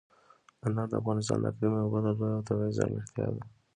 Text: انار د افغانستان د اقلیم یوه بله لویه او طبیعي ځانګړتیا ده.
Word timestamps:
انار 0.65 0.87
د 0.91 0.93
افغانستان 1.01 1.37
د 1.41 1.45
اقلیم 1.51 1.73
یوه 1.75 1.91
بله 1.93 2.09
لویه 2.17 2.35
او 2.37 2.45
طبیعي 2.47 2.73
ځانګړتیا 2.77 3.27
ده. 3.35 3.43